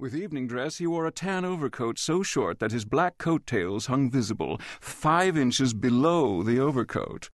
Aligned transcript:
With 0.00 0.16
evening 0.16 0.46
dress, 0.46 0.78
he 0.78 0.86
wore 0.86 1.04
a 1.04 1.12
tan 1.12 1.44
overcoat 1.44 1.98
so 1.98 2.22
short 2.22 2.58
that 2.58 2.72
his 2.72 2.86
black 2.86 3.18
coat 3.18 3.46
tails 3.46 3.84
hung 3.84 4.10
visible, 4.10 4.58
five 4.80 5.36
inches 5.36 5.74
below 5.74 6.42
the 6.42 6.58
overcoat. 6.58 7.28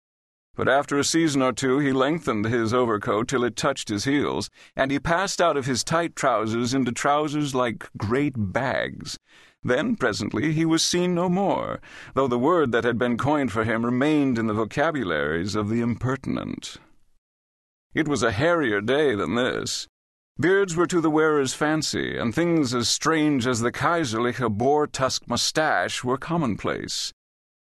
But 0.56 0.68
after 0.68 0.98
a 0.98 1.04
season 1.04 1.44
or 1.44 1.54
two, 1.54 1.78
he 1.78 1.94
lengthened 1.94 2.46
his 2.46 2.74
overcoat 2.74 3.28
till 3.28 3.44
it 3.44 3.56
touched 3.56 3.90
his 3.90 4.06
heels, 4.06 4.50
and 4.76 4.90
he 4.90 4.98
passed 4.98 5.40
out 5.40 5.58
of 5.58 5.68
his 5.68 5.84
tight 5.84 6.16
trousers 6.16 6.74
into 6.74 6.92
trousers 6.92 7.54
like 7.54 7.88
great 8.00 8.34
bags. 8.36 9.20
Then, 9.62 9.96
presently, 9.96 10.52
he 10.52 10.66
was 10.66 10.84
seen 10.84 11.14
no 11.14 11.30
more, 11.30 11.80
though 12.16 12.28
the 12.28 12.40
word 12.40 12.72
that 12.72 12.84
had 12.84 12.98
been 12.98 13.16
coined 13.16 13.52
for 13.52 13.64
him 13.64 13.86
remained 13.86 14.40
in 14.40 14.48
the 14.48 14.56
vocabularies 14.56 15.54
of 15.54 15.70
the 15.70 15.82
impertinent. 15.82 16.78
It 17.94 18.08
was 18.08 18.24
a 18.24 18.32
hairier 18.32 18.82
day 18.82 19.14
than 19.14 19.36
this. 19.36 19.88
Beards 20.38 20.76
were 20.76 20.88
to 20.88 21.00
the 21.00 21.10
wearer's 21.10 21.54
fancy, 21.54 22.18
and 22.18 22.36
things 22.36 22.74
as 22.74 22.90
strange 22.90 23.48
as 23.48 23.62
the 23.62 23.72
Kaiserliche 23.72 24.50
boar 24.50 24.86
tusk 24.86 25.30
mustache 25.30 26.04
were 26.04 26.18
commonplace. 26.18 27.14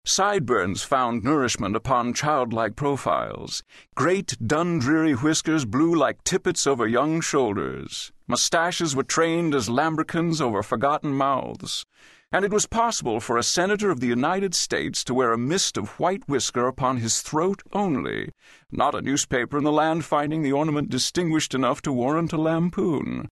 Sideburns 0.08 0.82
found 0.82 1.22
nourishment 1.22 1.76
upon 1.76 2.14
childlike 2.14 2.76
profiles. 2.76 3.62
Great 3.94 4.38
Dundreary 4.44 5.12
whiskers 5.12 5.66
blew 5.66 5.94
like 5.94 6.24
tippets 6.24 6.66
over 6.66 6.88
young 6.88 7.20
shoulders. 7.20 8.10
Mustaches 8.26 8.96
were 8.96 9.02
trained 9.02 9.54
as 9.54 9.68
lambrequins 9.68 10.40
over 10.40 10.62
forgotten 10.62 11.12
mouths 11.12 11.84
and 12.32 12.44
it 12.44 12.52
was 12.52 12.66
possible 12.66 13.20
for 13.20 13.38
a 13.38 13.42
senator 13.42 13.90
of 13.90 14.00
the 14.00 14.06
United 14.06 14.54
States 14.54 15.02
to 15.02 15.14
wear 15.14 15.32
a 15.32 15.38
mist 15.38 15.78
of 15.78 15.98
white 15.98 16.26
whisker 16.28 16.66
upon 16.66 16.98
his 16.98 17.22
throat 17.22 17.62
only, 17.72 18.30
not 18.70 18.94
a 18.94 19.00
newspaper 19.00 19.56
in 19.56 19.64
the 19.64 19.72
land 19.72 20.04
finding 20.04 20.42
the 20.42 20.52
ornament 20.52 20.90
distinguished 20.90 21.54
enough 21.54 21.80
to 21.80 21.92
warrant 21.92 22.32
a 22.32 22.36
lampoon. 22.36 23.28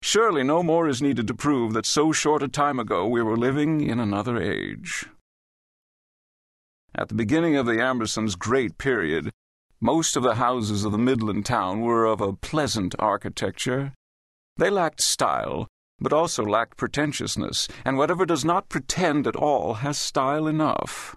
Surely 0.00 0.42
no 0.42 0.62
more 0.62 0.88
is 0.88 1.02
needed 1.02 1.26
to 1.26 1.34
prove 1.34 1.74
that 1.74 1.84
so 1.84 2.12
short 2.12 2.42
a 2.42 2.48
time 2.48 2.78
ago 2.78 3.06
we 3.06 3.22
were 3.22 3.36
living 3.36 3.82
in 3.82 4.00
another 4.00 4.40
age. 4.40 5.06
At 6.98 7.06
the 7.06 7.14
beginning 7.14 7.54
of 7.54 7.64
the 7.64 7.80
Ambersons' 7.80 8.34
great 8.34 8.76
period, 8.76 9.30
most 9.80 10.16
of 10.16 10.24
the 10.24 10.34
houses 10.34 10.84
of 10.84 10.90
the 10.90 10.98
Midland 10.98 11.46
town 11.46 11.80
were 11.80 12.04
of 12.04 12.20
a 12.20 12.32
pleasant 12.32 12.92
architecture. 12.98 13.92
They 14.56 14.68
lacked 14.68 15.00
style, 15.00 15.68
but 16.00 16.12
also 16.12 16.42
lacked 16.42 16.76
pretentiousness, 16.76 17.68
and 17.84 17.98
whatever 17.98 18.26
does 18.26 18.44
not 18.44 18.68
pretend 18.68 19.28
at 19.28 19.36
all 19.36 19.74
has 19.74 19.96
style 19.96 20.48
enough. 20.48 21.14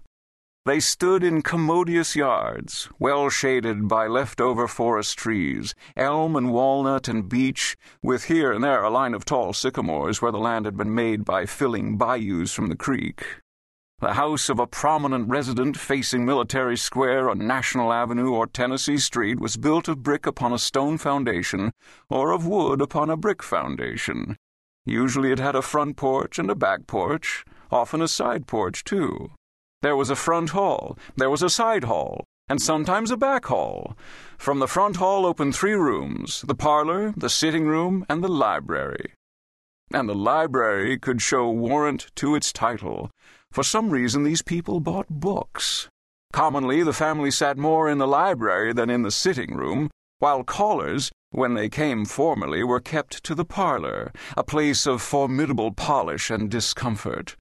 They 0.67 0.79
stood 0.79 1.23
in 1.23 1.41
commodious 1.41 2.16
yards, 2.16 2.88
well 2.99 3.31
shaded 3.31 3.88
by 3.88 4.05
leftover 4.05 4.67
forest 4.67 5.17
trees, 5.17 5.73
elm 5.97 6.35
and 6.35 6.51
walnut 6.51 7.07
and 7.07 7.27
beech, 7.27 7.75
with 8.03 8.25
here 8.25 8.51
and 8.51 8.63
there 8.63 8.83
a 8.83 8.91
line 8.91 9.16
of 9.16 9.25
tall 9.25 9.51
sycamores 9.51 10.21
where 10.21 10.31
the 10.31 10.38
land 10.38 10.66
had 10.66 10.77
been 10.77 10.93
made 10.93 11.25
by 11.25 11.47
filling 11.47 11.97
bayous 11.97 12.53
from 12.53 12.67
the 12.67 12.75
creek. 12.75 13.25
The 14.02 14.16
house 14.16 14.49
of 14.49 14.57
a 14.57 14.66
prominent 14.66 15.30
resident 15.30 15.77
facing 15.77 16.25
Military 16.25 16.75
Square 16.75 17.30
on 17.30 17.45
National 17.45 17.94
Avenue 17.94 18.31
or 18.31 18.47
Tennessee 18.47 18.97
Street 18.97 19.39
was 19.39 19.57
built 19.57 19.88
of 19.88 20.02
brick 20.02 20.25
upon 20.25 20.52
a 20.52 20.57
stone 20.57 20.97
foundation, 20.97 21.71
or 22.09 22.31
of 22.31 22.47
wood 22.47 22.81
upon 22.81 23.11
a 23.11 23.16
brick 23.16 23.44
foundation. 23.44 24.38
Usually 24.85 25.31
it 25.31 25.38
had 25.38 25.55
a 25.55 25.61
front 25.61 25.97
porch 25.97 26.39
and 26.39 26.49
a 26.49 26.55
back 26.55 26.88
porch, 26.88 27.45
often 27.69 28.02
a 28.02 28.07
side 28.07 28.47
porch, 28.47 28.83
too. 28.83 29.29
There 29.83 29.95
was 29.95 30.09
a 30.09 30.16
front 30.16 30.49
hall, 30.49 30.97
there 31.16 31.29
was 31.29 31.44
a 31.44 31.49
side 31.49 31.83
hall, 31.83 32.25
and 32.49 32.59
sometimes 32.59 33.11
a 33.11 33.17
back 33.17 33.45
hall. 33.45 33.95
From 34.39 34.57
the 34.57 34.67
front 34.67 34.95
hall 34.95 35.27
opened 35.27 35.55
three 35.55 35.75
rooms 35.75 36.41
the 36.47 36.55
parlor, 36.55 37.13
the 37.16 37.29
sitting 37.29 37.67
room, 37.67 38.03
and 38.09 38.23
the 38.23 38.29
library. 38.29 39.13
And 39.94 40.09
the 40.09 40.16
library 40.16 40.97
could 40.97 41.22
show 41.22 41.52
warrant 41.52 42.07
to 42.16 42.33
its 42.33 42.52
title. 42.52 43.11
For 43.52 43.63
some 43.63 43.89
reason, 43.89 44.23
these 44.23 44.41
people 44.41 44.80
bought 44.80 45.09
books. 45.09 45.89
Commonly, 46.31 46.83
the 46.83 46.94
family 46.94 47.31
sat 47.31 47.57
more 47.57 47.89
in 47.89 47.97
the 47.97 48.07
library 48.07 48.72
than 48.72 48.89
in 48.89 49.01
the 49.01 49.12
sitting 49.12 49.56
room, 49.56 49.89
while 50.19 50.45
callers, 50.45 51.12
when 51.31 51.56
they 51.56 51.67
came 51.67 52.06
formally, 52.06 52.63
were 52.63 52.79
kept 52.79 53.23
to 53.25 53.35
the 53.35 53.44
parlor, 53.44 54.13
a 54.38 54.44
place 54.44 54.85
of 54.88 55.01
formidable 55.01 55.72
polish 55.73 56.29
and 56.29 56.50
discomfort. 56.50 57.35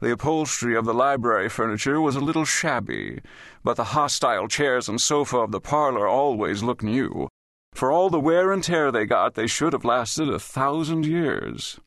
The 0.00 0.12
upholstery 0.12 0.76
of 0.76 0.84
the 0.84 0.94
library 0.94 1.48
furniture 1.48 2.00
was 2.00 2.14
a 2.14 2.20
little 2.20 2.44
shabby, 2.44 3.20
but 3.64 3.76
the 3.76 3.98
hostile 3.98 4.46
chairs 4.46 4.88
and 4.88 5.00
sofa 5.00 5.38
of 5.38 5.50
the 5.50 5.60
parlor 5.60 6.06
always 6.06 6.62
looked 6.62 6.84
new. 6.84 7.28
For 7.74 7.90
all 7.90 8.10
the 8.10 8.20
wear 8.20 8.52
and 8.52 8.62
tear 8.62 8.92
they 8.92 9.06
got, 9.06 9.34
they 9.34 9.48
should 9.48 9.72
have 9.72 9.84
lasted 9.84 10.28
a 10.28 10.38
thousand 10.38 11.04
years. 11.04 11.80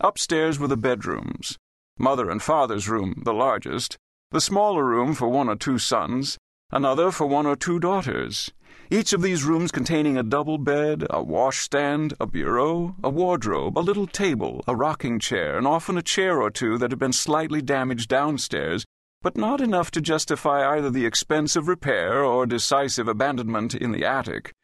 Upstairs 0.00 0.60
were 0.60 0.68
the 0.68 0.76
bedrooms. 0.76 1.58
Mother 2.00 2.30
and 2.30 2.42
father's 2.42 2.88
room, 2.88 3.22
the 3.26 3.34
largest, 3.34 3.98
the 4.30 4.40
smaller 4.40 4.86
room 4.86 5.12
for 5.12 5.28
one 5.28 5.50
or 5.50 5.54
two 5.54 5.76
sons, 5.78 6.38
another 6.70 7.10
for 7.10 7.26
one 7.26 7.44
or 7.44 7.56
two 7.56 7.78
daughters, 7.78 8.50
each 8.90 9.12
of 9.12 9.20
these 9.20 9.44
rooms 9.44 9.70
containing 9.70 10.16
a 10.16 10.22
double 10.22 10.56
bed, 10.56 11.06
a 11.10 11.22
washstand, 11.22 12.14
a 12.18 12.26
bureau, 12.26 12.96
a 13.04 13.10
wardrobe, 13.10 13.78
a 13.78 13.80
little 13.80 14.06
table, 14.06 14.64
a 14.66 14.74
rocking 14.74 15.18
chair, 15.18 15.58
and 15.58 15.66
often 15.66 15.98
a 15.98 16.02
chair 16.02 16.40
or 16.40 16.50
two 16.50 16.78
that 16.78 16.90
had 16.90 16.98
been 16.98 17.12
slightly 17.12 17.60
damaged 17.60 18.08
downstairs, 18.08 18.86
but 19.20 19.36
not 19.36 19.60
enough 19.60 19.90
to 19.90 20.00
justify 20.00 20.74
either 20.74 20.88
the 20.88 21.04
expense 21.04 21.54
of 21.54 21.68
repair 21.68 22.24
or 22.24 22.46
decisive 22.46 23.08
abandonment 23.08 23.74
in 23.74 23.92
the 23.92 24.06
attic. 24.06 24.54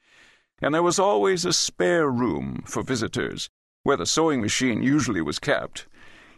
And 0.63 0.75
there 0.75 0.83
was 0.83 0.99
always 0.99 1.45
a 1.45 1.53
spare 1.53 2.09
room 2.09 2.63
for 2.65 2.83
visitors, 2.83 3.51
where 3.83 3.99
the 3.99 4.07
sewing 4.07 4.41
machine 4.41 4.83
usually 4.83 5.21
was 5.21 5.39
kept. 5.39 5.87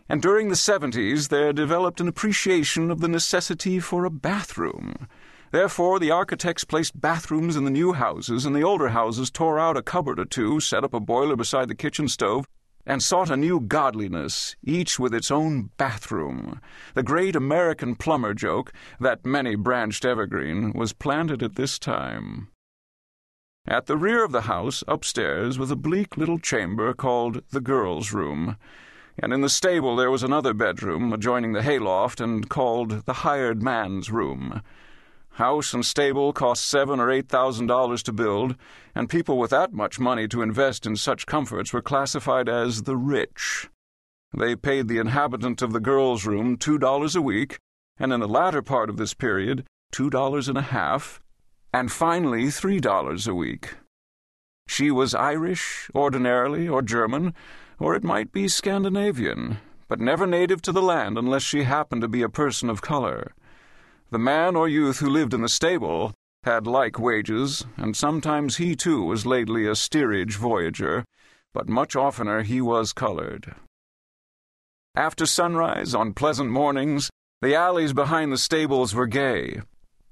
And 0.09 0.23
during 0.23 0.49
the 0.49 0.57
seventies 0.57 1.29
there 1.29 1.53
developed 1.53 2.01
an 2.01 2.09
appreciation 2.09 2.91
of 2.91 3.01
the 3.01 3.09
necessity 3.09 3.79
for 3.79 4.05
a 4.05 4.11
bathroom. 4.11 5.07
Therefore, 5.51 5.99
the 5.99 6.11
architects 6.11 6.65
placed 6.65 7.01
bathrooms 7.01 7.57
in 7.57 7.65
the 7.65 7.71
new 7.71 7.93
houses, 7.93 8.45
and 8.45 8.55
the 8.55 8.63
older 8.63 8.89
houses 8.89 9.31
tore 9.31 9.59
out 9.59 9.77
a 9.77 9.83
cupboard 9.83 10.19
or 10.19 10.25
two, 10.25 10.61
set 10.61 10.85
up 10.85 10.95
a 10.95 11.01
boiler 11.01 11.37
beside 11.37 11.69
the 11.69 11.75
kitchen 11.75 12.09
stove, 12.09 12.47
and 12.87 13.03
sought 13.03 13.31
a 13.31 13.37
new 13.37 13.61
godliness, 13.61 14.57
each 14.65 14.99
with 14.99 15.15
its 15.15 15.31
own 15.31 15.71
bathroom. 15.77 16.61
The 16.95 17.03
great 17.03 17.37
American 17.37 17.95
plumber 17.95 18.33
joke, 18.33 18.73
that 18.99 19.27
many 19.27 19.57
branched 19.57 20.07
evergreen, 20.07 20.73
was 20.73 20.95
planted 20.95 21.43
at 21.43 21.57
this 21.57 21.79
time. 21.79 22.49
At 23.67 23.87
the 23.87 23.99
rear 23.99 24.25
of 24.25 24.33
the 24.33 24.43
house, 24.43 24.83
upstairs, 24.89 25.59
was 25.59 25.71
a 25.71 25.77
bleak 25.77 26.17
little 26.17 26.39
chamber 26.39 26.95
called 26.95 27.43
the 27.51 27.61
girls' 27.61 28.13
room, 28.15 28.57
and 29.19 29.33
in 29.33 29.41
the 29.41 29.49
stable 29.49 29.97
there 29.97 30.11
was 30.11 30.23
another 30.23 30.55
bedroom 30.55 31.13
adjoining 31.13 31.53
the 31.53 31.63
hayloft 31.63 32.21
and 32.21 32.49
called 32.49 33.05
the 33.07 33.13
hired 33.25 33.63
man's 33.63 34.11
room. 34.11 34.63
House 35.33 35.73
and 35.73 35.87
stable 35.87 36.33
cost 36.33 36.65
seven 36.65 36.99
or 36.99 37.11
eight 37.11 37.29
thousand 37.29 37.67
dollars 37.69 38.03
to 38.05 38.13
build, 38.13 38.57
and 38.95 39.09
people 39.09 39.39
with 39.39 39.51
that 39.51 39.73
much 39.73 40.01
money 40.01 40.27
to 40.29 40.43
invest 40.43 40.85
in 40.85 40.97
such 40.97 41.27
comforts 41.27 41.73
were 41.73 41.83
classified 41.83 42.49
as 42.49 42.83
the 42.83 42.97
rich. 42.97 43.69
They 44.37 44.57
paid 44.57 44.89
the 44.89 44.99
inhabitant 44.99 45.63
of 45.63 45.73
the 45.73 45.81
girls' 45.81 46.27
room 46.27 46.57
two 46.57 46.77
dollars 46.77 47.15
a 47.15 47.23
week, 47.23 47.59
and 47.99 48.13
in 48.13 48.21
the 48.21 48.29
latter 48.29 48.63
part 48.63 48.91
of 48.91 48.97
this 48.97 49.15
period, 49.15 49.65
two 49.93 50.11
dollars 50.11 50.49
and 50.49 50.59
a 50.59 50.63
half, 50.63 51.21
and 51.73 51.93
finally 51.93 52.51
three 52.51 52.81
dollars 52.81 53.27
a 53.27 53.35
week. 53.35 53.77
She 54.67 54.91
was 54.91 55.15
Irish, 55.15 55.89
ordinarily, 55.95 56.69
or 56.69 56.83
German, 56.83 57.33
or 57.79 57.95
it 57.95 58.05
might 58.05 58.33
be 58.33 58.49
Scandinavian, 58.49 59.59
but 59.89 60.01
never 60.01 60.27
native 60.27 60.61
to 60.63 60.73
the 60.73 60.83
land 60.83 61.17
unless 61.17 61.43
she 61.43 61.63
happened 61.63 62.03
to 62.03 62.09
be 62.09 62.23
a 62.23 62.29
person 62.29 62.69
of 62.69 62.83
color. 62.83 63.33
The 64.11 64.19
man 64.19 64.57
or 64.57 64.69
youth 64.69 65.01
who 65.01 65.09
lived 65.09 65.35
in 65.35 65.43
the 65.43 65.49
stable 65.49 66.13
had 66.45 66.67
like 66.67 66.99
wages, 66.99 67.67
and 67.77 67.97
sometimes 67.97 68.57
he 68.57 68.75
too 68.75 69.03
was 69.03 69.27
lately 69.27 69.67
a 69.67 69.75
steerage 69.75 70.37
voyager, 70.37 71.05
but 71.53 71.69
much 71.69 71.97
oftener 71.97 72.43
he 72.43 72.61
was 72.61 72.93
colored. 72.93 73.55
After 74.95 75.27
sunrise, 75.27 75.95
on 75.95 76.15
pleasant 76.15 76.51
mornings, 76.51 77.11
the 77.41 77.55
alleys 77.55 77.93
behind 77.93 78.33
the 78.33 78.39
stables 78.39 78.95
were 78.95 79.07
gay. 79.07 79.61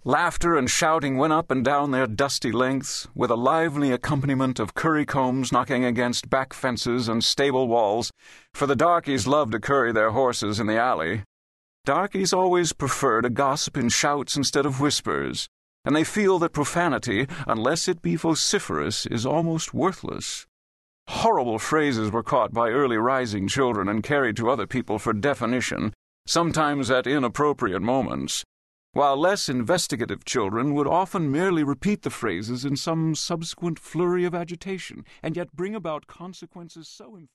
Laughter 0.07 0.57
and 0.57 0.71
shouting 0.71 1.17
went 1.17 1.33
up 1.33 1.51
and 1.51 1.65
down 1.65 1.91
their 1.91 2.07
dusty 2.07 2.53
lengths, 2.53 3.09
with 3.13 3.29
a 3.29 3.35
lively 3.35 3.91
accompaniment 3.91 4.61
of 4.61 4.73
currycombs 4.73 5.51
knocking 5.51 5.85
against 5.85 6.31
back 6.31 6.53
fences 6.53 7.09
and 7.09 7.25
stable 7.25 7.67
walls, 7.67 8.13
for 8.55 8.69
the 8.69 8.77
darkies 8.77 9.27
loved 9.27 9.51
to 9.51 9.59
curry 9.59 9.91
their 9.91 10.13
horses 10.13 10.61
in 10.61 10.69
the 10.69 10.79
alley, 10.79 11.25
Darkies 11.85 12.33
always 12.33 12.73
prefer 12.73 13.21
to 13.21 13.31
gossip 13.31 13.77
in 13.77 13.89
shouts 13.89 14.37
instead 14.37 14.65
of 14.65 14.81
whispers, 14.81 15.49
and 15.85 15.95
they 15.95 16.03
feel 16.03 16.39
that 16.41 16.53
profanity, 16.53 17.27
unless 17.47 17.89
it 17.89 18.01
be 18.01 18.15
vociferous, 18.15 19.07
is 19.07 19.27
almost 19.27 19.75
worthless. 19.75 20.47
Horrible 21.09 21.61
phrases 21.61 22.13
were 22.13 22.25
caught 22.25 22.53
by 22.53 22.71
early 22.71 22.97
rising 22.97 23.47
children 23.47 23.89
and 23.89 24.05
carried 24.05 24.37
to 24.37 24.51
other 24.51 24.69
people 24.69 25.01
for 25.01 25.13
definition, 25.13 25.93
sometimes 26.27 26.93
at 26.93 27.07
inappropriate 27.09 27.83
moments, 27.83 28.45
while 28.97 29.15
less 29.19 29.47
investigative 29.47 30.25
children 30.25 30.73
would 30.73 30.87
often 30.87 31.31
merely 31.31 31.63
repeat 31.63 32.01
the 32.01 32.09
phrases 32.09 32.65
in 32.65 32.75
some 32.75 33.15
subsequent 33.15 33.79
flurry 33.79 34.25
of 34.25 34.35
agitation, 34.35 35.05
and 35.23 35.37
yet 35.37 35.55
bring 35.55 35.75
about 35.75 36.07
consequences 36.07 36.89
so 36.89 37.15
emphatic. 37.15 37.29